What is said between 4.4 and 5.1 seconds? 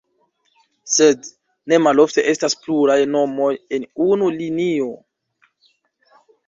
linio.